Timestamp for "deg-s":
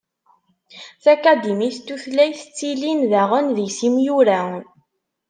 3.57-3.79